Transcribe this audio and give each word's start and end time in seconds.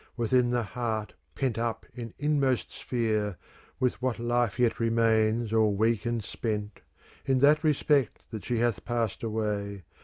Within 0.17 0.49
the 0.49 0.63
heart, 0.63 1.13
pent 1.35 1.59
up 1.59 1.85
in 1.93 2.11
inmost 2.17 2.71
sphere, 2.71 3.33
^ 3.41 3.43
With 3.79 4.01
what 4.01 4.17
life 4.17 4.57
yet 4.57 4.79
remains 4.79 5.53
all 5.53 5.75
weak 5.75 6.07
and 6.07 6.23
spent, 6.23 6.79
In 7.27 7.37
that 7.41 7.63
respect 7.63 8.23
that 8.31 8.43
she 8.43 8.57
hath 8.57 8.83
passed 8.83 9.21
away. 9.21 9.83